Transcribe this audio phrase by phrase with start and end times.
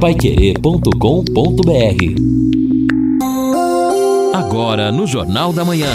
[0.00, 0.94] Paiquerê.com.br
[4.32, 5.90] Agora no Jornal da Manhã.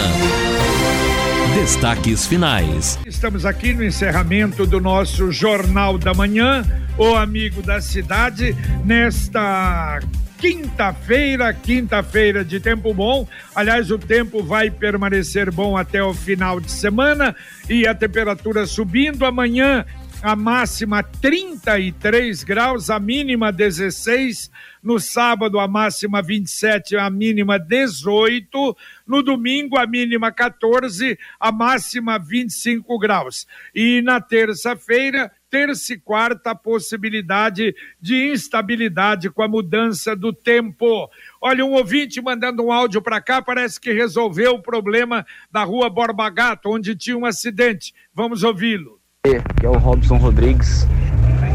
[1.54, 2.98] Destaques finais.
[3.06, 6.62] Estamos aqui no encerramento do nosso Jornal da Manhã,
[6.98, 8.54] o amigo da cidade,
[8.84, 10.00] nesta
[10.36, 13.26] quinta-feira, quinta-feira de tempo bom.
[13.54, 17.34] Aliás, o tempo vai permanecer bom até o final de semana
[17.70, 19.24] e a temperatura subindo.
[19.24, 19.86] Amanhã
[20.24, 24.50] a máxima 33 graus, a mínima 16.
[24.82, 28.74] No sábado, a máxima 27, a mínima 18.
[29.06, 33.46] No domingo, a mínima 14, a máxima 25 graus.
[33.74, 41.10] E na terça-feira, terça e quarta, possibilidade de instabilidade com a mudança do tempo.
[41.38, 45.90] Olha, um ouvinte mandando um áudio para cá, parece que resolveu o problema da rua
[45.90, 47.92] Borba Gato, onde tinha um acidente.
[48.14, 50.86] Vamos ouvi-lo que é o Robson Rodrigues.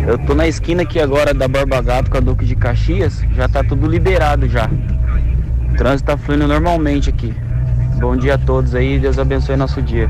[0.08, 3.48] Eu tô na esquina aqui agora da Barba Gato com a Duque de Caxias, já
[3.48, 4.68] tá tudo liberado já.
[5.72, 7.32] O trânsito tá fluindo normalmente aqui.
[8.00, 10.10] Bom dia a todos aí, Deus abençoe nosso dia.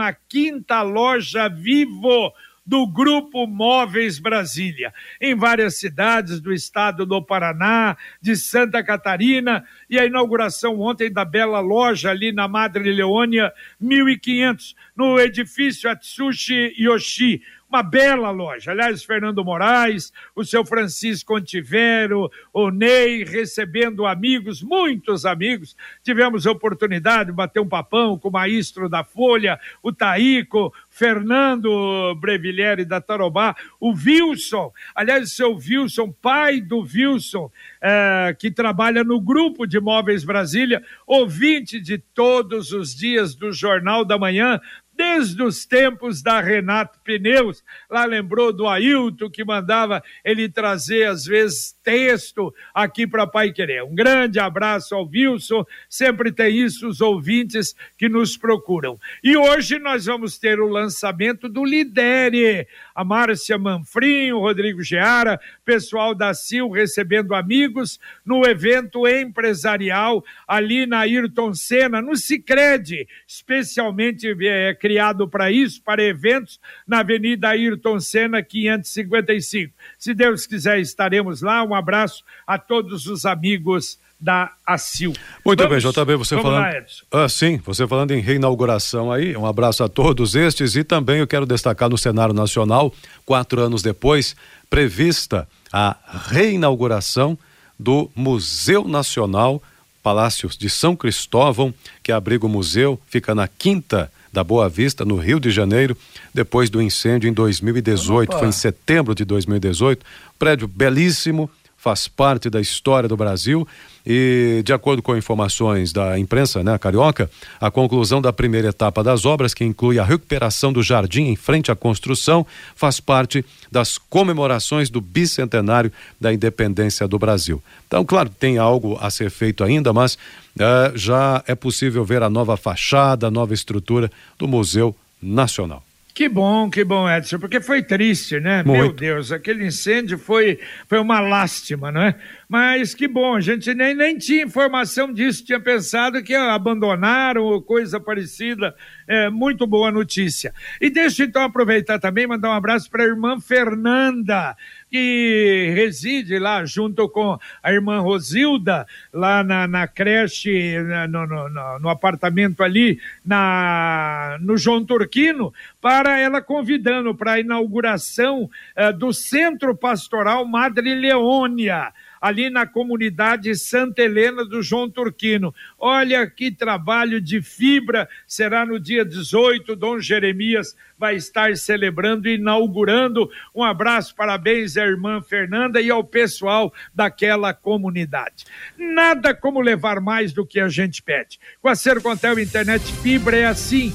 [0.85, 2.33] loja Vivo
[2.71, 9.99] do Grupo Móveis Brasília, em várias cidades do estado do Paraná, de Santa Catarina, e
[9.99, 17.43] a inauguração ontem da bela loja ali na Madre Leônia, 1500, no edifício Atsushi Yoshi,
[17.71, 18.73] uma bela loja.
[18.73, 25.77] Aliás, Fernando Moraes, o seu Francisco Antivero, o Ney, recebendo amigos, muitos amigos.
[26.03, 32.15] Tivemos a oportunidade de bater um papão com o maestro da Folha, o Taíco, Fernando
[32.17, 37.51] Brevillieri da Tarobá, o Wilson, aliás, o seu Wilson, pai do Wilson,
[37.81, 44.05] é, que trabalha no Grupo de Móveis Brasília, ouvinte de todos os dias do Jornal
[44.05, 44.61] da Manhã,
[45.01, 47.65] desde os tempos da Renato Pneus.
[47.89, 53.83] Lá lembrou do Ailton que mandava ele trazer, às vezes, texto aqui para Pai Querer.
[53.83, 58.99] Um grande abraço ao Wilson, sempre tem isso os ouvintes que nos procuram.
[59.25, 62.69] E hoje nós vamos ter o lançamento do Lidere.
[63.01, 70.85] A Márcia Manfrim, o Rodrigo Geara, pessoal da CIL recebendo amigos no evento empresarial ali
[70.85, 77.99] na Ayrton Senna, no Cicred, especialmente é, criado para isso, para eventos, na Avenida Ayrton
[78.01, 79.73] Senna, 555.
[79.99, 81.65] Se Deus quiser, estaremos lá.
[81.65, 85.15] Um abraço a todos os amigos da ACIL.
[85.45, 86.63] Muito vamos, bem, JB, você falando.
[86.63, 91.21] Lá, ah, sim, você falando em reinauguração aí, um abraço a todos estes e também
[91.21, 92.93] eu quero destacar no cenário nacional,
[93.25, 94.37] quatro anos depois,
[94.69, 95.97] prevista a
[96.29, 97.39] reinauguração
[97.79, 99.63] do Museu Nacional
[100.03, 105.17] Palácios de São Cristóvão, que abriga o museu, fica na quinta da Boa Vista, no
[105.17, 105.97] Rio de Janeiro,
[106.33, 108.31] depois do incêndio em 2018.
[108.31, 108.39] Opa.
[108.39, 110.05] Foi em setembro de 2018.
[110.39, 113.67] Prédio belíssimo, faz parte da história do Brasil
[114.07, 119.25] e, de acordo com informações da imprensa né, carioca, a conclusão da primeira etapa das
[119.25, 122.47] obras, que inclui a recuperação do jardim em frente à construção,
[122.77, 123.43] faz parte
[123.73, 125.91] das comemorações do bicentenário
[126.21, 127.63] da independência do Brasil.
[127.87, 130.19] Então, claro, tem algo a ser feito ainda, mas
[130.59, 135.83] é, já é possível ver a nova fachada, a nova estrutura do Museu Nacional.
[136.21, 138.63] Que bom, que bom, Edson, porque foi triste, né?
[138.63, 138.79] Muito.
[138.79, 142.15] Meu Deus, aquele incêndio foi, foi uma lástima, não é?
[142.51, 147.63] Mas que bom, a gente nem, nem tinha informação disso, tinha pensado que abandonaram ou
[147.63, 148.75] coisa parecida.
[149.07, 150.53] É, muito boa notícia.
[150.81, 154.57] E deixa então aproveitar também, mandar um abraço para a irmã Fernanda,
[154.91, 160.77] que reside lá junto com a irmã Rosilda, lá na, na creche,
[161.09, 167.41] no, no, no, no, apartamento ali, na, no João Turquino, para ela convidando para a
[167.41, 175.55] inauguração uh, do Centro Pastoral Madre Leônia ali na comunidade Santa Helena do João Turquino.
[175.79, 182.35] Olha que trabalho de fibra, será no dia 18, Dom Jeremias vai estar celebrando e
[182.35, 183.31] inaugurando.
[183.55, 188.45] Um abraço, parabéns à irmã Fernanda e ao pessoal daquela comunidade.
[188.77, 191.41] Nada como levar mais do que a gente pede.
[191.63, 193.95] Com a Sercontel Internet Fibra é assim,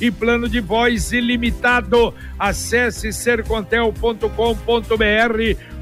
[0.00, 2.14] e plano de voz ilimitado.
[2.38, 4.30] Acesse sercontel.com.br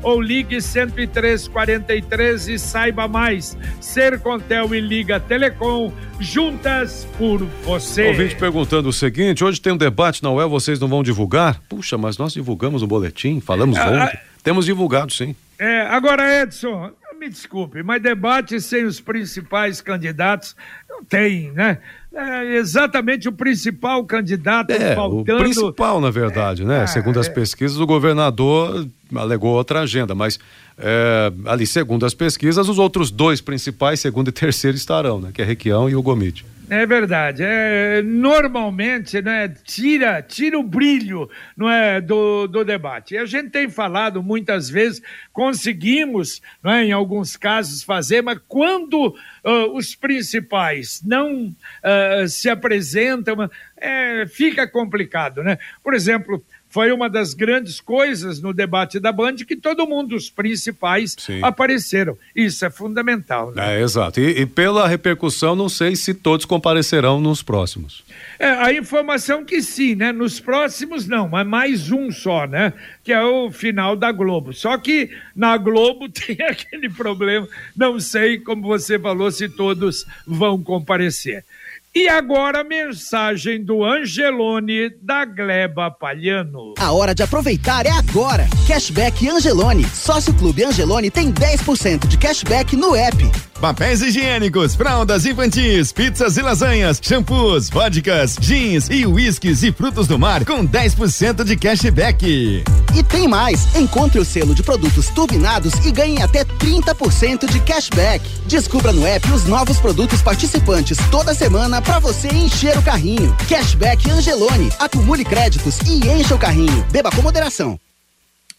[0.02, 3.56] ou ligue 10343 e saiba mais.
[3.80, 8.08] Sercontel e Liga Telecom, juntas por você.
[8.08, 11.60] Ouvinte perguntando o seguinte: hoje tem um debate na UEL, vocês não vão divulgar?
[11.68, 14.18] Puxa, mas nós divulgamos o boletim, falamos ah, ontem.
[14.42, 15.34] Temos divulgado, sim.
[15.58, 20.54] É, agora, Edson, me desculpe, mas debate sem os principais candidatos
[20.88, 21.78] não tem, né?
[22.12, 25.38] É exatamente o principal candidato é, faltando.
[25.38, 26.76] O principal, na verdade, né?
[26.76, 26.86] é, né?
[26.86, 27.30] Segundo as é.
[27.30, 30.38] pesquisas, o governador alegou outra agenda, mas
[30.76, 35.30] é, ali, segundo as pesquisas, os outros dois principais, segundo e terceiro, estarão, né?
[35.32, 36.44] Que é Requião e o Gomide.
[36.70, 37.42] É verdade.
[37.42, 43.14] É, normalmente, né, tira, tira o brilho não é, do, do debate.
[43.14, 45.00] E a gente tem falado muitas vezes,
[45.32, 52.50] conseguimos, não é, em alguns casos, fazer, mas quando uh, os principais não uh, se
[52.50, 55.42] apresentam, é, fica complicado.
[55.42, 55.58] Né?
[55.82, 56.44] Por exemplo,
[56.78, 61.40] foi uma das grandes coisas no debate da Band que todo mundo, os principais, Sim.
[61.42, 62.16] apareceram.
[62.36, 63.50] Isso é fundamental.
[63.50, 63.80] Né?
[63.80, 64.20] É, exato.
[64.20, 68.04] E, e, pela repercussão, não sei se todos comparecerão nos próximos.
[68.38, 70.12] É, a informação que sim, né?
[70.12, 72.72] Nos próximos não, mas mais um só, né?
[73.02, 74.52] Que é o final da Globo.
[74.52, 80.62] Só que na Globo tem aquele problema, não sei, como você falou, se todos vão
[80.62, 81.44] comparecer.
[81.94, 86.74] E agora a mensagem do Angelone da Gleba Palhano.
[86.78, 88.46] A hora de aproveitar é agora.
[88.66, 89.84] Cashback Angelone.
[89.86, 93.16] Sócio Clube Angelone tem 10% de cashback no app.
[93.60, 100.16] Papéis higiênicos, fraldas infantis, pizzas e lasanhas, shampoos, vodkas, jeans e uísques e frutos do
[100.16, 102.62] mar com 10% de cashback.
[102.94, 103.74] E tem mais.
[103.74, 108.24] Encontre o selo de produtos turbinados e ganhe até 30% de cashback.
[108.46, 113.36] Descubra no app os novos produtos participantes toda semana para você encher o carrinho.
[113.48, 114.70] Cashback Angelone.
[114.78, 116.86] Acumule créditos e encha o carrinho.
[116.92, 117.76] Beba com moderação.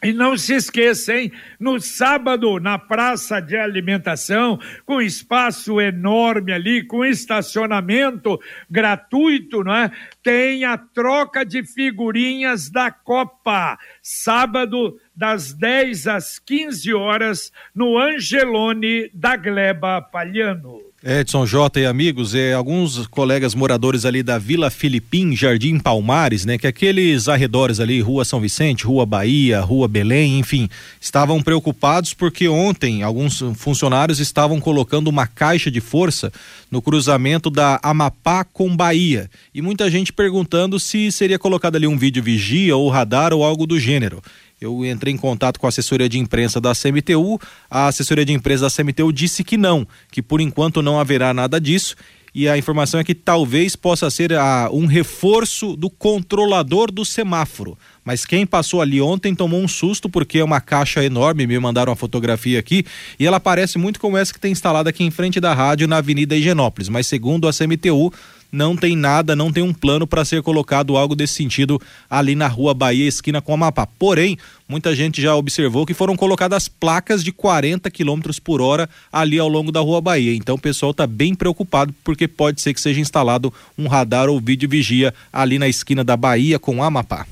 [0.02, 1.30] E não se esqueça, hein?
[1.60, 8.40] No sábado, na praça de alimentação, com espaço enorme ali, com estacionamento
[8.70, 9.92] gratuito, não é?
[10.24, 13.78] Tem a troca de figurinhas da Copa.
[14.02, 20.89] Sábado, das 10 às 15 horas, no Angelone da Gleba Palhano.
[21.02, 26.58] Edson J e amigos, é, alguns colegas moradores ali da Vila Filipim, Jardim Palmares, né,
[26.58, 30.68] que aqueles arredores ali, Rua São Vicente, Rua Bahia, Rua Belém, enfim,
[31.00, 36.34] estavam preocupados porque ontem alguns funcionários estavam colocando uma caixa de força
[36.70, 41.98] no cruzamento da Amapá com Bahia e muita gente perguntando se seria colocado ali um
[41.98, 44.22] vídeo vigia ou radar ou algo do gênero.
[44.62, 47.40] Eu entrei em contato com a assessoria de imprensa da CMTU.
[47.72, 51.60] A assessoria de imprensa da CMTU disse que não, que por enquanto não haverá nada
[51.60, 51.98] disso
[52.34, 57.78] e a informação é que talvez possa ser a, um reforço do controlador do semáforo.
[58.04, 61.92] Mas quem passou ali ontem tomou um susto porque é uma caixa enorme, me mandaram
[61.92, 62.86] uma fotografia aqui,
[63.20, 65.98] e ela parece muito como essa que tem instalada aqui em frente da rádio na
[65.98, 66.90] Avenida Higienópolis.
[66.90, 68.12] Mas segundo a CMTU,
[68.52, 71.80] não tem nada, não tem um plano para ser colocado algo desse sentido
[72.10, 73.86] ali na rua Bahia, esquina com a Amapá.
[73.86, 74.38] Porém,
[74.70, 79.50] muita gente já observou que foram colocadas placas de 40 km por hora ali ao
[79.50, 80.36] longo da rua Bahia.
[80.36, 84.40] Então o pessoal está bem preocupado porque pode ser que seja instalado um radar ou
[84.40, 87.26] vídeo vigia ali na esquina da Bahia com a Amapá.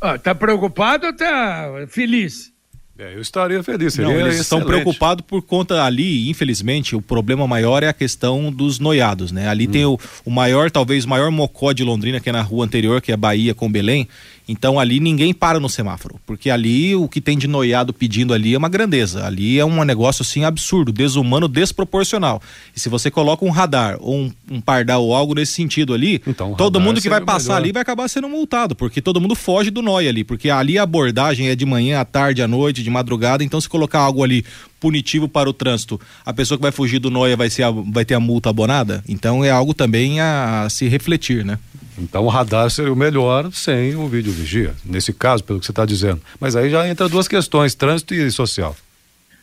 [0.00, 2.52] Ah, tá preocupado ou tá feliz?
[2.98, 3.96] É, eu estaria feliz.
[3.96, 8.78] Não, eles estão preocupados por conta ali, infelizmente, o problema maior é a questão dos
[8.78, 9.48] noiados, né?
[9.48, 9.70] Ali hum.
[9.70, 13.00] tem o, o maior, talvez o maior mocó de Londrina, que é na rua anterior,
[13.00, 14.06] que é Bahia com Belém,
[14.48, 18.54] então ali ninguém para no semáforo, porque ali o que tem de noiado pedindo ali
[18.54, 19.26] é uma grandeza.
[19.26, 22.42] Ali é um negócio assim absurdo, desumano, desproporcional.
[22.74, 26.20] E se você coloca um radar ou um, um pardal ou algo nesse sentido ali,
[26.26, 27.62] então, todo mundo que vai passar melhor.
[27.62, 30.82] ali vai acabar sendo multado, porque todo mundo foge do noia ali, porque ali a
[30.82, 34.44] abordagem é de manhã, à tarde, à noite, de madrugada, então se colocar algo ali
[34.80, 38.04] punitivo para o trânsito, a pessoa que vai fugir do noia vai, ser a, vai
[38.04, 39.04] ter a multa abonada?
[39.08, 41.56] Então é algo também a, a se refletir, né?
[41.98, 45.72] Então o radar seria o melhor sem o vídeo vigia, nesse caso, pelo que você
[45.72, 46.20] está dizendo.
[46.40, 48.74] Mas aí já entra duas questões, trânsito e social.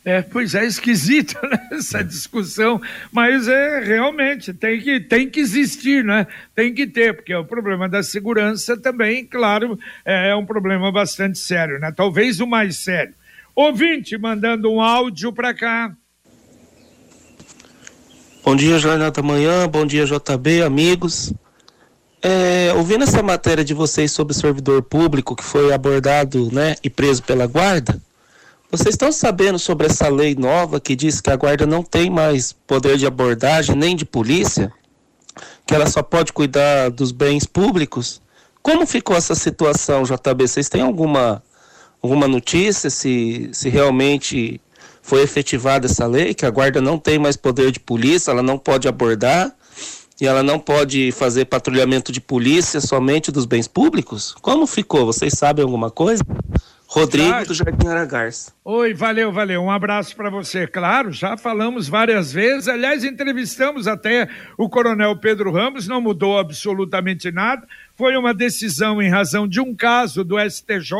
[0.03, 6.03] É, pois é, esquisita né, essa discussão, mas é realmente tem que, tem que existir,
[6.03, 6.25] né?
[6.55, 11.79] Tem que ter, porque o problema da segurança também, claro, é um problema bastante sério,
[11.79, 11.91] né?
[11.95, 13.13] Talvez o mais sério.
[13.53, 15.93] Ouvinte mandando um áudio para cá.
[18.43, 21.33] Bom dia, Jornal da Manhã, bom dia, JB, amigos.
[22.21, 27.23] É, ouvindo essa matéria de vocês sobre servidor público que foi abordado né, e preso
[27.23, 27.99] pela guarda,
[28.69, 32.51] vocês estão sabendo sobre essa lei nova que diz que a guarda não tem mais
[32.51, 34.71] poder de abordagem nem de polícia?
[35.65, 38.21] Que ela só pode cuidar dos bens públicos?
[38.61, 40.47] Como ficou essa situação, JB?
[40.47, 41.41] Vocês têm alguma,
[42.01, 44.59] alguma notícia se, se realmente
[45.01, 46.33] foi efetivada essa lei?
[46.33, 49.55] Que a guarda não tem mais poder de polícia, ela não pode abordar?
[50.19, 54.35] E ela não pode fazer patrulhamento de polícia somente dos bens públicos?
[54.41, 55.05] Como ficou?
[55.05, 56.23] Vocês sabem alguma coisa?
[56.91, 58.51] Rodrigo do Jardim Aragarça.
[58.65, 59.61] Oi, valeu, valeu.
[59.61, 60.65] Um abraço para você.
[60.65, 62.67] Claro, já falamos várias vezes.
[62.67, 67.67] Aliás, entrevistamos até o Coronel Pedro Ramos, não mudou absolutamente nada.
[67.95, 70.91] Foi uma decisão em razão de um caso do STJ,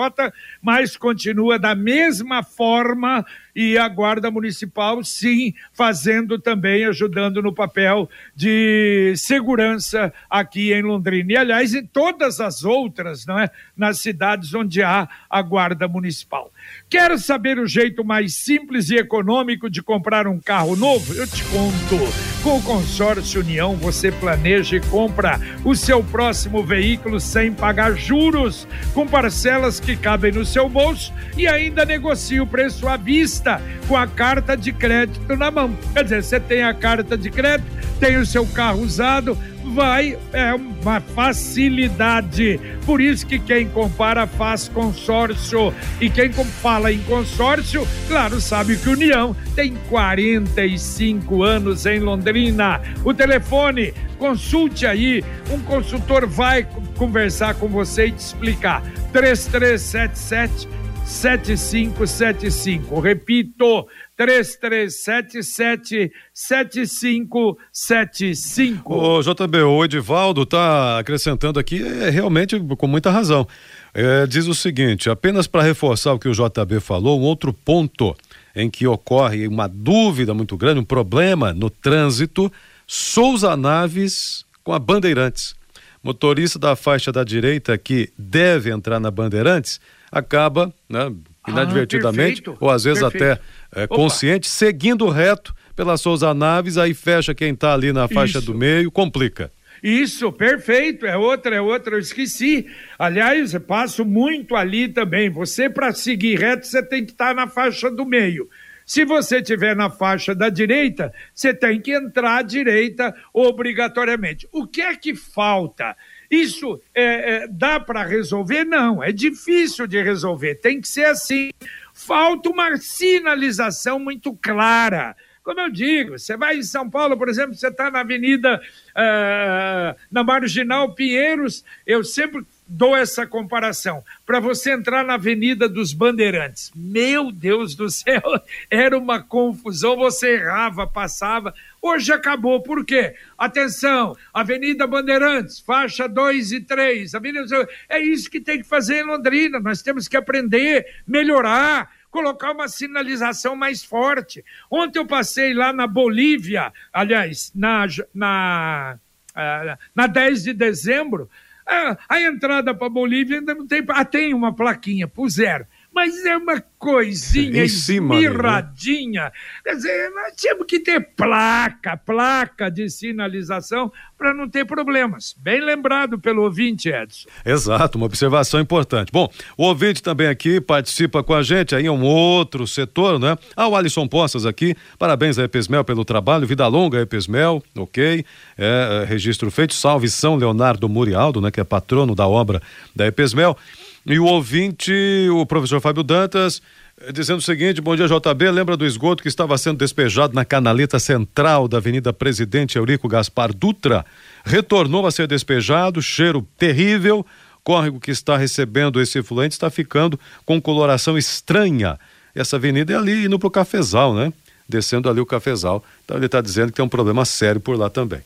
[0.61, 3.25] mas continua da mesma forma
[3.60, 11.34] e a Guarda Municipal, sim, fazendo também, ajudando no papel de segurança aqui em Londrina.
[11.34, 13.50] E, aliás, em todas as outras, não é?
[13.75, 16.54] Nas cidades onde há a Guarda Municipal.
[16.89, 21.13] Quer saber o jeito mais simples e econômico de comprar um carro novo?
[21.13, 21.98] Eu te conto.
[22.42, 28.66] Com o Consórcio União, você planeja e compra o seu próximo veículo sem pagar juros,
[28.94, 33.49] com parcelas que cabem no seu bolso e ainda negocia o preço à vista
[33.88, 35.75] com a carta de crédito na mão.
[35.94, 39.38] Quer dizer, você tem a carta de crédito, tem o seu carro usado
[39.70, 42.60] vai, é uma facilidade.
[42.86, 45.74] Por isso que quem compara faz consórcio.
[46.00, 52.82] E quem fala em consórcio, claro, sabe que União tem 45 anos em Londrina.
[53.03, 58.82] O telefone, consulte aí, um consultor vai conversar com você e te explicar.
[59.12, 60.68] 3377
[61.10, 63.00] 7575.
[63.00, 68.94] Repito, 3377 7575.
[68.94, 73.48] O JB, o Edivaldo está acrescentando aqui, é realmente com muita razão.
[73.92, 78.16] É, diz o seguinte: apenas para reforçar o que o JB falou, um outro ponto
[78.56, 82.51] em que ocorre uma dúvida muito grande, um problema no trânsito,
[82.86, 85.56] Souza Naves com a Bandeirantes.
[86.04, 89.80] Motorista da faixa da direita que deve entrar na Bandeirantes
[90.12, 91.12] acaba, né,
[91.48, 93.39] inadvertidamente, ah, ou às vezes perfeito.
[93.72, 98.39] até é, consciente, seguindo reto pela Souza Naves, aí fecha quem está ali na faixa
[98.39, 98.51] Isso.
[98.51, 99.51] do meio, complica.
[99.82, 101.06] Isso, perfeito.
[101.06, 102.66] É outra, é outra, eu esqueci.
[102.98, 105.30] Aliás, eu passo muito ali também.
[105.30, 108.50] Você, para seguir reto, você tem que estar tá na faixa do meio.
[108.86, 114.48] Se você estiver na faixa da direita, você tem que entrar à direita obrigatoriamente.
[114.51, 115.96] O que é que falta?
[116.29, 118.63] Isso é, é, dá para resolver?
[118.63, 120.55] Não, é difícil de resolver.
[120.55, 121.50] Tem que ser assim.
[121.93, 125.15] Falta uma sinalização muito clara.
[125.43, 130.00] Como eu digo, você vai em São Paulo, por exemplo, você está na Avenida, uh,
[130.12, 134.03] na Marginal Pinheiros, eu sempre dou essa comparação.
[134.25, 138.21] Para você entrar na Avenida dos Bandeirantes, meu Deus do céu,
[138.69, 141.53] era uma confusão, você errava, passava.
[141.81, 143.15] Hoje acabou, por quê?
[143.35, 147.15] Atenção, Avenida Bandeirantes, faixa 2 e 3.
[147.15, 147.67] Avenida...
[147.89, 152.67] É isso que tem que fazer em Londrina, nós temos que aprender, melhorar colocar uma
[152.67, 154.43] sinalização mais forte.
[154.69, 158.97] Ontem eu passei lá na Bolívia, aliás, na, na,
[159.35, 161.29] ah, na 10 de dezembro,
[161.69, 163.83] a, a entrada para Bolívia ainda não tem.
[163.89, 165.65] Ah, tem uma plaquinha, puseram.
[166.00, 169.24] Mas é uma coisinha esmirradinha.
[169.24, 169.32] Né?
[169.65, 175.36] Quer dizer, nós temos que ter placa, placa de sinalização para não ter problemas.
[175.38, 177.27] Bem lembrado pelo ouvinte, Edson.
[177.46, 179.12] Exato, uma observação importante.
[179.12, 183.38] Bom, o ouvinte também aqui participa com a gente, aí é um outro setor, né?
[183.53, 188.24] Ah, o Alisson Poças aqui, parabéns a Epesmel pelo trabalho, vida longa Epesmel, ok,
[188.58, 192.62] é, é, registro feito, salve São Leonardo Murialdo, né, que é patrono da obra
[192.96, 193.58] da Epesmel.
[194.06, 194.94] E o ouvinte,
[195.32, 196.62] o professor Fábio Dantas,
[197.01, 198.51] eh, dizendo o seguinte: bom dia, JB.
[198.51, 203.53] Lembra do esgoto que estava sendo despejado na canaleta central da Avenida Presidente Eurico Gaspar
[203.53, 204.06] Dutra?
[204.46, 207.25] Retornou a ser despejado, cheiro terrível.
[207.63, 212.00] Córrego que está recebendo esse efluente está ficando com coloração estranha.
[212.34, 214.32] Essa avenida é ali indo para o cafezal, né?
[214.68, 215.84] Descendo ali o cafezal.
[216.06, 218.22] Então ele está dizendo que tem um problema sério por lá também.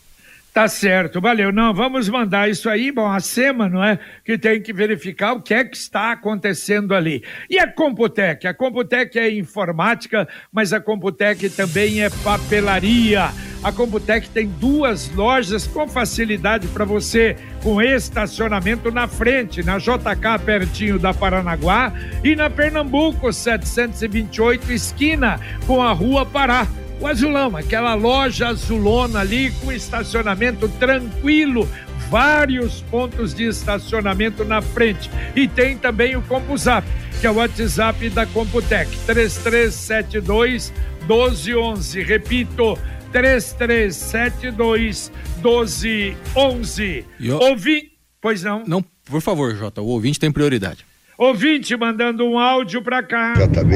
[0.53, 1.51] Tá certo, valeu.
[1.51, 2.91] Não, vamos mandar isso aí.
[2.91, 3.97] Bom, a SEMA, não é?
[4.23, 7.23] Que tem que verificar o que é que está acontecendo ali.
[7.49, 8.45] E a Computec?
[8.45, 13.31] A Computec é informática, mas a Computec também é papelaria.
[13.63, 20.45] A Computec tem duas lojas com facilidade para você, com estacionamento na frente, na JK,
[20.45, 21.91] pertinho da Paranaguá,
[22.23, 26.67] e na Pernambuco, 728, esquina com a Rua Pará
[27.03, 31.67] o Azulão, aquela loja azulona ali com estacionamento tranquilo,
[32.09, 35.11] vários pontos de estacionamento na frente.
[35.35, 36.87] E tem também o CompuZap,
[37.19, 42.03] que é o WhatsApp da Computec, 3372 1211.
[42.03, 42.79] Repito,
[43.11, 45.11] 3372
[45.43, 47.05] 1211.
[47.19, 47.39] Eu...
[47.39, 47.91] Ouvi.
[48.21, 48.63] Pois não?
[48.65, 50.85] Não, por favor, Jota, o ouvinte tem prioridade.
[51.17, 53.33] Ouvinte mandando um áudio para cá.
[53.33, 53.75] JB,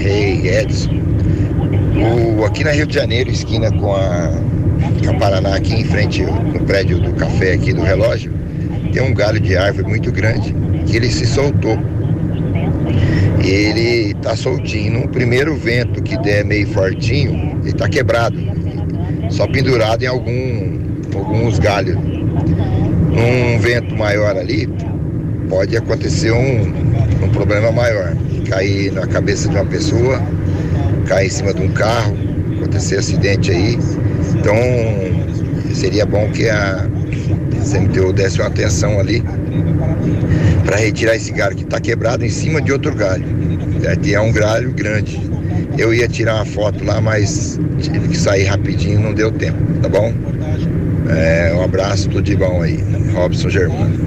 [0.00, 1.07] Rei Edson.
[1.98, 4.30] O, aqui na Rio de Janeiro, esquina com a,
[5.04, 8.32] com a Paraná, aqui em frente no prédio do café aqui do relógio,
[8.92, 10.54] tem um galho de árvore muito grande
[10.86, 11.76] que ele se soltou.
[13.44, 15.00] Ele tá soltinho.
[15.00, 18.38] No primeiro vento que der meio fortinho, ele tá quebrado.
[19.30, 20.78] Só pendurado em algum,
[21.14, 21.96] alguns galhos.
[21.96, 24.68] Num vento maior ali,
[25.48, 28.16] pode acontecer um, um problema maior.
[28.48, 30.22] Cair na cabeça de uma pessoa
[31.08, 32.16] cair em cima de um carro,
[32.56, 33.78] acontecer acidente aí.
[34.34, 34.54] Então
[35.74, 36.86] seria bom que a
[37.70, 39.22] CMTU desse uma atenção ali
[40.64, 43.24] para retirar esse galho que está quebrado em cima de outro galho.
[43.82, 45.18] É, é um galho grande.
[45.78, 49.88] Eu ia tirar uma foto lá, mas tive que sair rapidinho, não deu tempo, tá
[49.88, 50.12] bom?
[51.08, 52.84] É, um abraço, tudo de bom aí.
[53.14, 53.97] Robson Germano.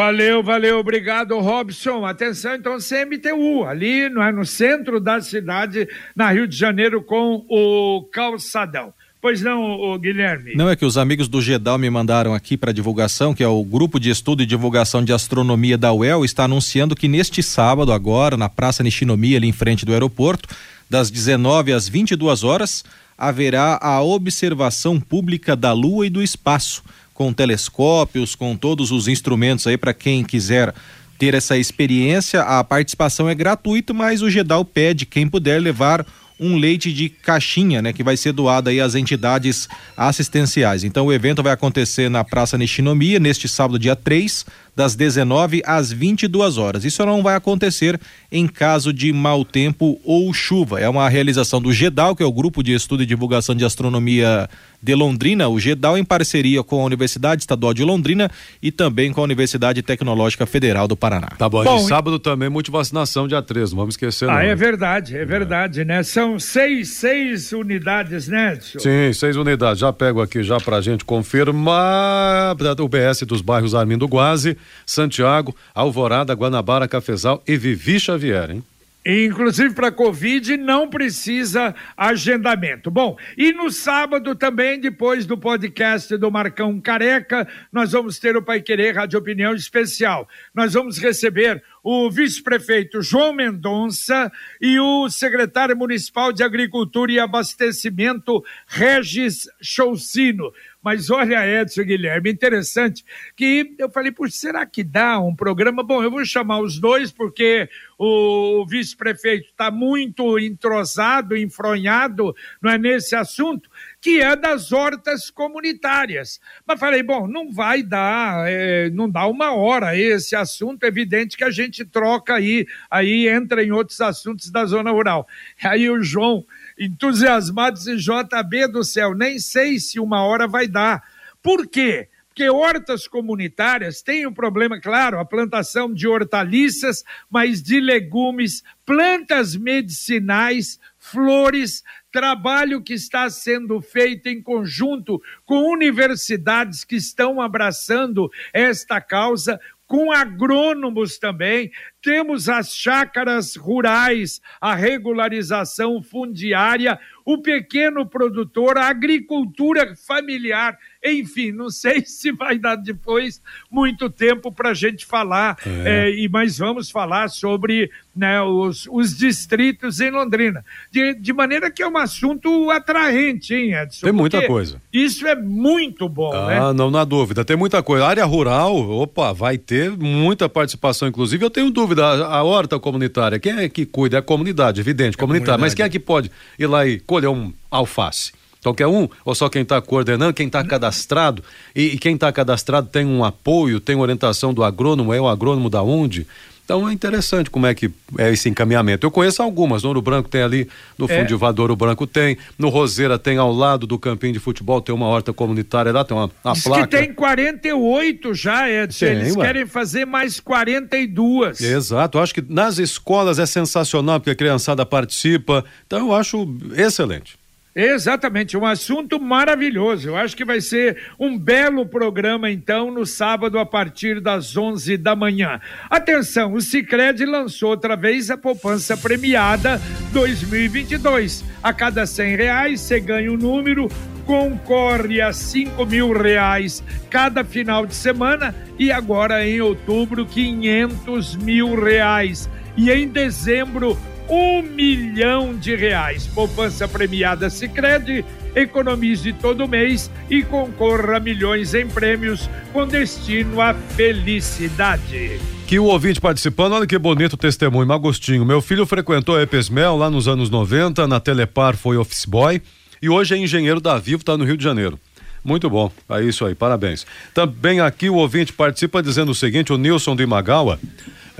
[0.00, 2.06] Valeu, valeu, obrigado, Robson.
[2.06, 5.86] Atenção, então, CMTU, ali não é, no centro da cidade,
[6.16, 8.94] na Rio de Janeiro, com o calçadão.
[9.20, 10.54] Pois não, Guilherme?
[10.54, 13.62] Não, é que os amigos do GEDAL me mandaram aqui para divulgação, que é o
[13.62, 18.38] Grupo de Estudo e Divulgação de Astronomia da UEL, está anunciando que neste sábado, agora,
[18.38, 20.48] na Praça Nishinomiya, ali em frente do aeroporto,
[20.88, 22.86] das 19 às 22 horas,
[23.18, 26.82] haverá a observação pública da Lua e do espaço
[27.20, 30.72] com telescópios, com todos os instrumentos aí para quem quiser
[31.18, 32.40] ter essa experiência.
[32.40, 36.06] A participação é gratuita, mas o Gedal pede quem puder levar
[36.40, 40.82] um leite de caixinha, né, que vai ser doado aí às entidades assistenciais.
[40.82, 44.46] Então o evento vai acontecer na Praça Nishinomiya neste sábado dia 3,
[44.80, 46.86] das 19 às 22 horas.
[46.86, 48.00] Isso não vai acontecer
[48.32, 50.80] em caso de mau tempo ou chuva.
[50.80, 54.48] É uma realização do GEDAL, que é o Grupo de Estudo e Divulgação de Astronomia
[54.82, 58.30] de Londrina, o GEDAL em parceria com a Universidade Estadual de Londrina
[58.62, 61.28] e também com a Universidade Tecnológica Federal do Paraná.
[61.36, 64.40] Tá bom, bom e sábado também multivacinação dia 3, não vamos esquecer Ah, não.
[64.40, 65.84] é verdade, é verdade, é.
[65.84, 66.02] né?
[66.02, 68.78] São seis, seis unidades, né, Edson?
[68.78, 69.80] Sim, seis unidades.
[69.80, 74.56] Já pego aqui já pra gente confirmar o BS dos bairros Armindo Guazi,
[74.86, 78.64] Santiago, Alvorada, Guanabara, Cafezal e Vivi Xavier, hein?
[79.04, 82.90] Inclusive para Covid não precisa agendamento.
[82.90, 88.42] Bom, e no sábado também, depois do podcast do Marcão Careca, nós vamos ter o
[88.42, 90.28] Pai Querer Rádio Opinião Especial.
[90.54, 94.30] Nós vamos receber o vice-prefeito João Mendonça
[94.60, 100.52] e o secretário municipal de Agricultura e Abastecimento, Regis Choucino.
[100.82, 103.04] Mas olha, Edson Guilherme, interessante
[103.36, 105.82] que eu falei, por será que dá um programa?
[105.82, 112.78] Bom, eu vou chamar os dois, porque o vice-prefeito está muito entrosado, enfronhado, não é
[112.78, 113.68] nesse assunto,
[114.00, 116.40] que é das hortas comunitárias.
[116.66, 121.36] Mas falei, bom, não vai dar, é, não dá uma hora esse assunto, é evidente
[121.36, 125.28] que a gente troca aí, aí entra em outros assuntos da zona rural.
[125.62, 126.46] Aí o João
[126.80, 131.02] entusiasmado disse, JB do céu, nem sei se uma hora vai dar.
[131.42, 132.08] Por quê?
[132.28, 139.54] Porque hortas comunitárias têm um problema, claro, a plantação de hortaliças, mas de legumes, plantas
[139.54, 149.00] medicinais, flores, trabalho que está sendo feito em conjunto com universidades que estão abraçando esta
[149.00, 151.70] causa, com agrônomos também,
[152.02, 160.78] temos as chácaras rurais, a regularização fundiária, o pequeno produtor, a agricultura familiar.
[161.04, 166.08] Enfim, não sei se vai dar depois muito tempo para a gente falar, é.
[166.08, 170.64] É, e mas vamos falar sobre né, os, os distritos em Londrina.
[170.90, 174.06] De, de maneira que é um assunto atraente, hein, Edson?
[174.06, 174.80] Tem muita coisa.
[174.92, 176.58] Isso é muito bom, ah, né?
[176.60, 177.44] Ah, não, na dúvida.
[177.44, 178.04] Tem muita coisa.
[178.04, 181.44] A área rural, opa, vai ter muita participação, inclusive.
[181.44, 184.16] Eu tenho dúvida, a, a horta comunitária, quem é que cuida?
[184.16, 185.54] É a comunidade, evidente, é comunitária.
[185.54, 185.60] Comunidade.
[185.60, 188.32] Mas quem é que pode ir lá e colher um alface?
[188.62, 191.42] Qualquer um, ou só quem está coordenando, quem está cadastrado,
[191.74, 195.70] e, e quem está cadastrado tem um apoio, tem orientação do agrônomo, é o agrônomo
[195.70, 196.26] da onde?
[196.70, 199.04] Então é interessante como é que é esse encaminhamento.
[199.04, 201.18] Eu conheço algumas, no Ouro Branco tem ali, no é.
[201.18, 205.08] Fundivador Ouro Branco tem, no Roseira tem ao lado do campinho de futebol, tem uma
[205.08, 206.86] horta comunitária lá, tem uma, uma Diz placa.
[206.86, 209.46] que tem 48 já, Edson, tem, eles ué.
[209.46, 211.60] querem fazer mais 42.
[211.60, 216.56] Exato, eu acho que nas escolas é sensacional, porque a criançada participa, então eu acho
[216.76, 217.39] excelente.
[217.74, 220.08] Exatamente, um assunto maravilhoso.
[220.08, 224.96] Eu acho que vai ser um belo programa, então, no sábado, a partir das 11
[224.96, 225.60] da manhã.
[225.88, 229.80] Atenção, o Cicred lançou outra vez a poupança premiada
[230.12, 231.44] 2022.
[231.62, 233.88] A cada 100 reais, você ganha um número,
[234.26, 241.80] concorre a 5 mil reais cada final de semana e agora em outubro, 500 mil
[241.80, 242.50] reais.
[242.76, 243.96] E em dezembro,
[244.30, 246.26] um milhão de reais.
[246.28, 253.74] Poupança premiada Sicredi economize todo mês e concorra a milhões em prêmios com destino à
[253.74, 255.40] felicidade.
[255.66, 258.44] Que o ouvinte participando, olha que bonito testemunho, Magostinho.
[258.44, 262.62] Meu filho frequentou a Epesmel lá nos anos 90, na Telepar foi office boy
[263.02, 264.98] e hoje é engenheiro da Vivo, está no Rio de Janeiro.
[265.42, 267.06] Muito bom, é isso aí, parabéns.
[267.32, 270.78] Também aqui o ouvinte participa dizendo o seguinte, o Nilson de Magawa,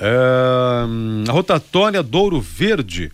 [0.01, 3.13] é, a rotatória Douro Verde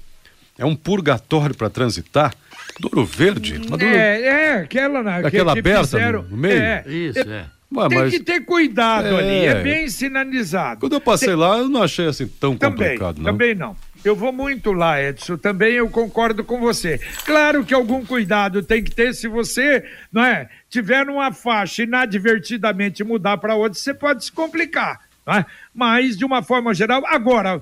[0.58, 2.34] é um purgatório para transitar.
[2.80, 3.58] Douro Verde?
[3.58, 3.84] Douro...
[3.84, 6.60] É, é, aquela, na, aquela que, aberta fizeram, no, meio?
[6.60, 7.46] É, Isso, é.
[7.74, 8.10] Ué, tem mas...
[8.12, 9.18] que ter cuidado é...
[9.18, 10.80] ali, é bem sinalizado.
[10.80, 11.36] Quando eu passei tem...
[11.36, 13.24] lá, eu não achei assim tão também, complicado, não.
[13.24, 13.76] Também não.
[14.04, 15.36] Eu vou muito lá, Edson.
[15.36, 17.00] Também eu concordo com você.
[17.24, 23.02] Claro que algum cuidado tem que ter se você, não é, tiver numa faixa inadvertidamente
[23.02, 25.00] mudar para outra, você pode se complicar.
[25.26, 25.44] Né?
[25.74, 27.60] Mas, de uma forma geral, agora,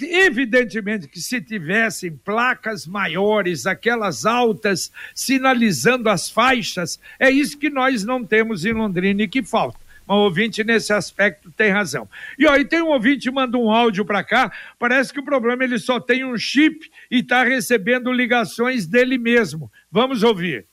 [0.00, 8.04] evidentemente que se tivessem placas maiores, aquelas altas, sinalizando as faixas, é isso que nós
[8.04, 9.78] não temos em Londrina e que falta.
[10.08, 12.08] Um ouvinte nesse aspecto tem razão.
[12.38, 15.78] E aí tem um ouvinte manda um áudio para cá, parece que o problema ele
[15.78, 19.70] só tem um chip e está recebendo ligações dele mesmo.
[19.92, 20.66] Vamos ouvir.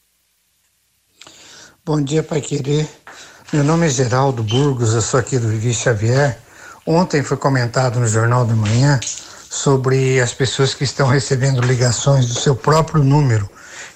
[1.83, 2.87] Bom dia, Pai Querer.
[3.55, 6.37] Meu nome é Geraldo Burgos, eu sou aqui do Vivi Xavier.
[6.85, 8.99] Ontem foi comentado no Jornal da Manhã
[9.49, 13.49] sobre as pessoas que estão recebendo ligações do seu próprio número.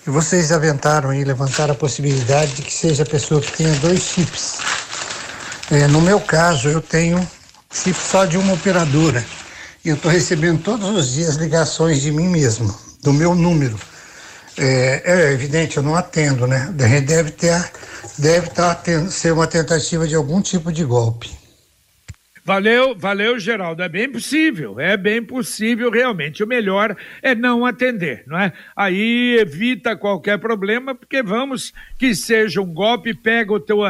[0.07, 3.99] E vocês aventaram e levantaram a possibilidade de que seja a pessoa que tenha dois
[3.99, 4.59] chips.
[5.69, 7.19] É, no meu caso, eu tenho
[7.69, 9.25] chip só de uma operadora.
[9.83, 13.77] E eu estou recebendo todos os dias ligações de mim mesmo, do meu número.
[14.57, 16.69] É, é evidente, eu não atendo, né?
[16.73, 17.53] Deve ter
[18.17, 21.39] deve estar tá ser uma tentativa de algum tipo de golpe.
[22.49, 23.83] Valeu, valeu, Geraldo.
[23.83, 26.43] É bem possível, é bem possível realmente.
[26.43, 28.51] O melhor é não atender, não é?
[28.75, 33.81] Aí evita qualquer problema, porque vamos que seja um golpe, pega o teu,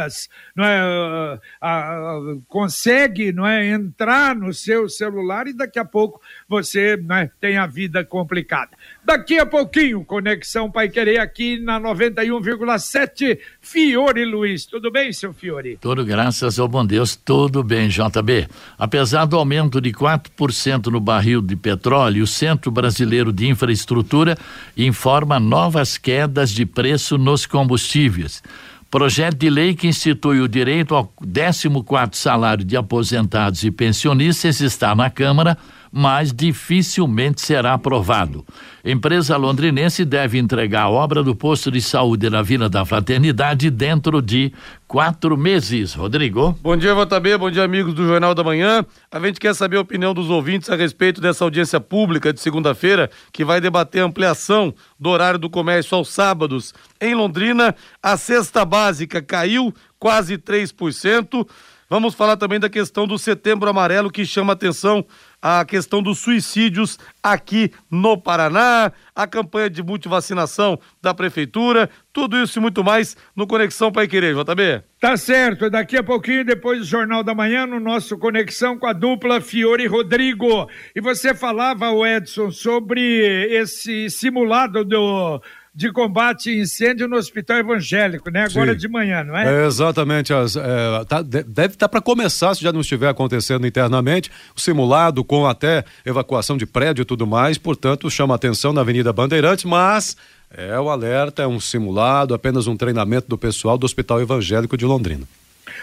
[0.54, 2.19] não é, a, a,
[2.50, 7.58] consegue, não é, entrar no seu celular e daqui a pouco você, não é, tem
[7.58, 8.72] a vida complicada.
[9.04, 13.40] Daqui a pouquinho, Conexão Pai Querer aqui na 91,7.
[13.62, 14.66] Fiore Luiz.
[14.66, 15.78] Tudo bem, seu Fiore?
[15.82, 18.48] Tudo graças ao bom Deus, tudo bem, JB.
[18.78, 24.38] Apesar do aumento de 4% no barril de petróleo, o Centro Brasileiro de Infraestrutura
[24.76, 28.44] informa novas quedas de preço nos combustíveis.
[28.92, 31.70] Projeto de lei que institui o direito ao 14
[32.14, 35.58] salário de aposentados e pensionistas está na Câmara
[35.91, 38.45] mas dificilmente será aprovado.
[38.84, 44.21] Empresa londrinense deve entregar a obra do posto de saúde na Vila da Fraternidade dentro
[44.21, 44.54] de
[44.88, 45.93] quatro meses.
[45.93, 46.58] Rodrigo.
[46.62, 47.38] Bom dia, JB.
[47.38, 48.86] Bom dia, amigos do Jornal da Manhã.
[49.12, 53.10] A gente quer saber a opinião dos ouvintes a respeito dessa audiência pública de segunda-feira,
[53.32, 56.73] que vai debater a ampliação do horário do comércio aos sábados.
[57.02, 61.47] Em Londrina, a cesta básica caiu quase 3%.
[61.89, 65.04] Vamos falar também da questão do setembro amarelo que chama atenção
[65.41, 72.60] a questão dos suicídios aqui no Paraná, a campanha de multivacinação da prefeitura, tudo isso
[72.60, 74.84] e muito mais no Conexão Pai Querer, JB.
[74.99, 78.93] Tá certo, daqui a pouquinho, depois do Jornal da Manhã, no nosso Conexão com a
[78.93, 80.69] dupla Fiore Rodrigo.
[80.95, 83.02] E você falava, Edson, sobre
[83.49, 85.41] esse simulado do
[85.80, 88.44] de combate a incêndio no Hospital Evangélico, né?
[88.44, 88.78] Agora Sim.
[88.80, 89.63] de manhã, não é?
[89.63, 90.34] é exatamente.
[90.34, 94.60] As, é, tá, deve estar tá para começar, se já não estiver acontecendo internamente, o
[94.60, 99.63] simulado com até evacuação de prédio e tudo mais, portanto, chama atenção na Avenida Bandeirantes,
[99.63, 100.18] mas
[100.54, 104.84] é o alerta, é um simulado, apenas um treinamento do pessoal do Hospital Evangélico de
[104.84, 105.26] Londrina.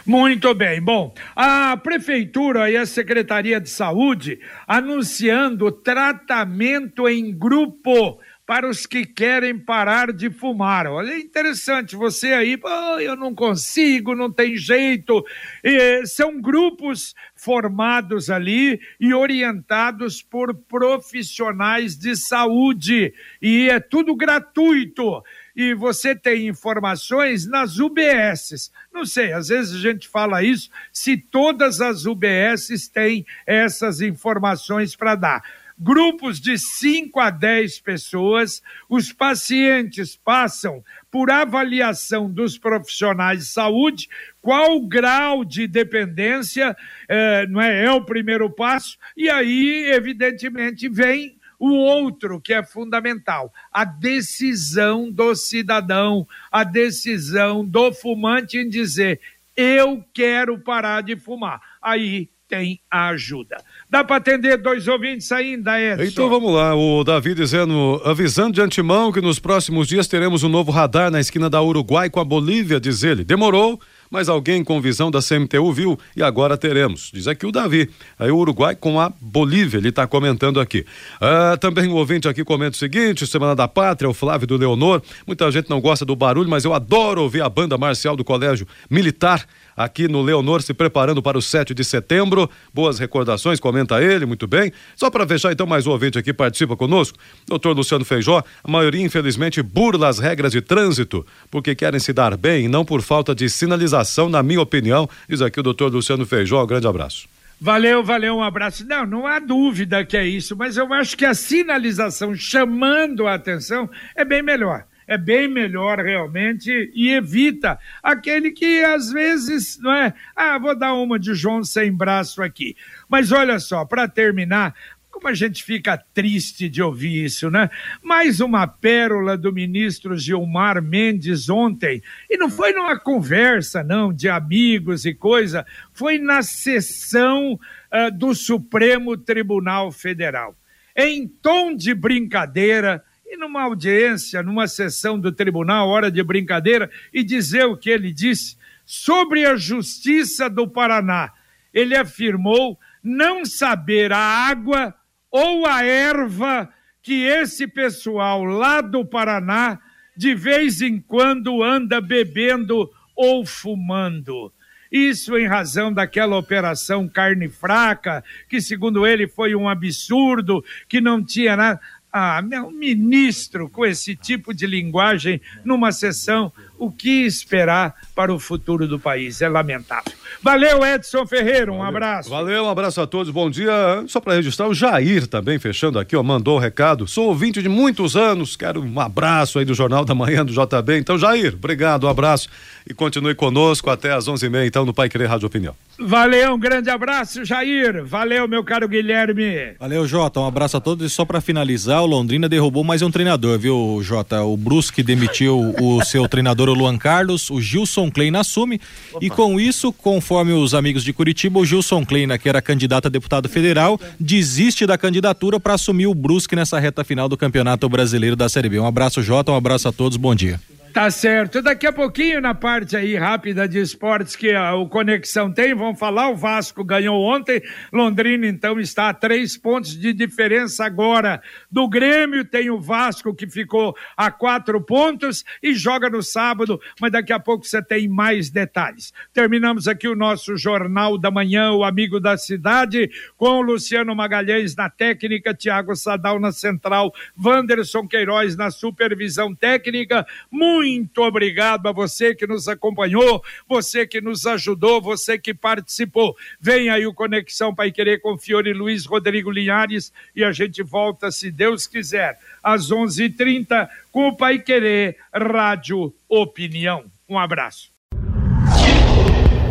[0.04, 0.78] Muito bem.
[0.78, 9.04] Bom, a Prefeitura e a Secretaria de Saúde anunciando tratamento em grupo para os que
[9.04, 10.86] querem parar de fumar.
[10.86, 15.26] Olha, é interessante, você aí, oh, eu não consigo, não tem jeito.
[15.64, 25.22] E, são grupos formados ali e orientados por profissionais de saúde, e é tudo gratuito.
[25.56, 28.70] E você tem informações nas UBSs.
[28.92, 34.94] Não sei, às vezes a gente fala isso, se todas as UBSs têm essas informações
[34.94, 35.42] para dar
[35.78, 38.62] grupos de 5 a 10 pessoas.
[38.88, 44.08] Os pacientes passam por avaliação dos profissionais de saúde,
[44.40, 46.76] qual o grau de dependência,
[47.08, 47.84] eh, não é?
[47.84, 55.10] É o primeiro passo, e aí, evidentemente, vem o outro que é fundamental, a decisão
[55.10, 59.20] do cidadão, a decisão do fumante em dizer:
[59.56, 61.60] eu quero parar de fumar.
[61.80, 63.56] Aí tem a ajuda.
[63.90, 66.04] Dá para atender dois ouvintes ainda, Edson?
[66.04, 70.48] Então vamos lá, o Davi dizendo, avisando de antemão que nos próximos dias teremos um
[70.48, 73.24] novo radar na esquina da Uruguai com a Bolívia, diz ele.
[73.24, 73.80] Demorou,
[74.10, 77.10] mas alguém com visão da CMTU viu e agora teremos.
[77.12, 77.90] Diz aqui o Davi.
[78.18, 80.84] Aí o Uruguai com a Bolívia, ele está comentando aqui.
[81.20, 85.02] Ah, também o ouvinte aqui comenta o seguinte: Semana da Pátria, o Flávio do Leonor.
[85.26, 88.66] Muita gente não gosta do barulho, mas eu adoro ouvir a banda marcial do Colégio
[88.88, 89.44] Militar
[89.76, 92.48] aqui no Leonor se preparando para o 7 de setembro.
[92.72, 94.72] Boas recordações, comenta ele, muito bem.
[94.94, 97.18] Só para fechar, então, mais um ouvinte aqui participa conosco.
[97.46, 102.36] Doutor Luciano Feijó, a maioria, infelizmente, burla as regras de trânsito porque querem se dar
[102.36, 105.08] bem e não por falta de sinalização, na minha opinião.
[105.28, 106.62] Diz aqui o doutor Luciano Feijó.
[106.62, 107.28] Um grande abraço.
[107.60, 108.86] Valeu, valeu, um abraço.
[108.86, 113.34] Não, não há dúvida que é isso, mas eu acho que a sinalização chamando a
[113.34, 119.92] atenção é bem melhor é bem melhor realmente e evita aquele que às vezes, não
[119.92, 120.12] é?
[120.34, 122.76] Ah, vou dar uma de João sem braço aqui.
[123.08, 124.74] Mas olha só, para terminar,
[125.16, 127.70] como a gente fica triste de ouvir isso, né?
[128.02, 132.02] Mais uma pérola do ministro Gilmar Mendes ontem.
[132.28, 138.34] E não foi numa conversa, não, de amigos e coisa, foi na sessão uh, do
[138.34, 140.54] Supremo Tribunal Federal.
[140.94, 147.22] Em tom de brincadeira, e numa audiência, numa sessão do tribunal, hora de brincadeira, e
[147.22, 151.32] dizer o que ele disse sobre a justiça do Paraná.
[151.74, 154.94] Ele afirmou não saber a água
[155.30, 156.68] ou a erva
[157.02, 159.78] que esse pessoal lá do Paraná
[160.16, 164.52] de vez em quando anda bebendo ou fumando.
[164.90, 171.22] Isso em razão daquela operação carne fraca, que segundo ele foi um absurdo, que não
[171.22, 171.80] tinha nada.
[172.18, 178.38] Ah, meu ministro com esse tipo de linguagem numa sessão, o que esperar para o
[178.38, 179.40] futuro do país?
[179.40, 180.12] É lamentável.
[180.42, 181.88] Valeu, Edson Ferreira, um Valeu.
[181.88, 182.30] abraço.
[182.30, 183.72] Valeu, um abraço a todos, bom dia.
[184.06, 187.06] Só para registrar, o Jair também, fechando aqui, ó, mandou o um recado.
[187.06, 190.98] Sou ouvinte de muitos anos, quero um abraço aí do Jornal da Manhã do JB.
[190.98, 192.48] Então, Jair, obrigado, um abraço
[192.88, 195.74] e continue conosco até às 11h30, então, no Pai Querer Rádio Opinião.
[195.98, 198.04] Valeu, um grande abraço, Jair.
[198.04, 199.74] Valeu, meu caro Guilherme.
[199.80, 200.40] Valeu, Jota.
[200.40, 201.10] Um abraço a todos.
[201.10, 204.42] E só para finalizar, o Londrina derrubou mais um treinador, viu, Jota?
[204.42, 207.50] O Brusque demitiu o seu treinador, o Luan Carlos.
[207.50, 208.80] O Gilson Klein assume.
[209.12, 209.24] Opa.
[209.24, 213.08] E com isso, conforme os amigos de Curitiba, o Gilson Klein, que era candidato a
[213.08, 218.36] deputado federal, desiste da candidatura para assumir o Brusque nessa reta final do Campeonato Brasileiro
[218.36, 218.78] da Série B.
[218.78, 219.52] Um abraço, Jota.
[219.52, 220.16] Um abraço a todos.
[220.16, 220.60] Bom dia.
[220.96, 221.60] Tá certo.
[221.60, 225.98] Daqui a pouquinho, na parte aí rápida de esportes que a, o Conexão tem, vamos
[225.98, 226.30] falar.
[226.30, 227.60] O Vasco ganhou ontem.
[227.92, 232.46] Londrina, então, está a três pontos de diferença agora do Grêmio.
[232.46, 237.38] Tem o Vasco que ficou a quatro pontos e joga no sábado, mas daqui a
[237.38, 239.12] pouco você tem mais detalhes.
[239.34, 244.74] Terminamos aqui o nosso Jornal da Manhã, o Amigo da Cidade, com o Luciano Magalhães
[244.74, 250.26] na técnica, Tiago Sadal na central, Wanderson Queiroz na supervisão técnica.
[250.50, 250.85] Muito
[251.18, 256.36] obrigado a você que nos acompanhou, você que nos ajudou, você que participou.
[256.60, 261.30] Vem aí o Conexão Pai Querer com Fiore Luiz Rodrigo Linhares e a gente volta,
[261.30, 267.04] se Deus quiser, às 11:30 com o Pai Querer Rádio Opinião.
[267.28, 267.90] Um abraço.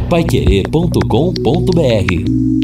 [0.09, 2.54] Paiquerê.com.br